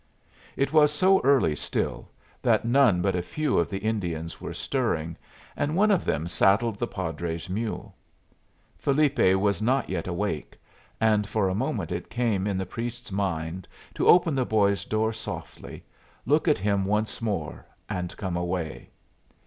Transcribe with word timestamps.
It 0.57 0.73
was 0.73 0.91
so 0.91 1.21
early 1.23 1.55
still 1.55 2.09
that 2.41 2.65
none 2.65 3.03
but 3.03 3.15
a 3.15 3.21
few 3.21 3.59
of 3.59 3.69
the 3.69 3.77
Indians 3.77 4.41
were 4.41 4.51
stirring, 4.51 5.15
and 5.55 5.75
one 5.75 5.91
of 5.91 6.05
them 6.05 6.27
saddled 6.27 6.79
the 6.79 6.87
padre's 6.87 7.51
mule. 7.51 7.93
Felipe 8.79 9.35
was 9.35 9.61
not 9.61 9.91
yet 9.91 10.07
awake, 10.07 10.57
and 10.99 11.29
for 11.29 11.49
a 11.49 11.53
moment 11.53 11.91
it 11.91 12.09
came 12.09 12.47
in 12.47 12.57
the 12.57 12.65
priest's 12.65 13.11
mind 13.11 13.67
to 13.93 14.07
open 14.07 14.33
the 14.33 14.43
boy's 14.43 14.85
door 14.85 15.13
softly, 15.13 15.83
look 16.25 16.47
at 16.47 16.57
him 16.57 16.83
once 16.83 17.21
more, 17.21 17.63
and 17.87 18.17
come 18.17 18.35
away. 18.35 18.89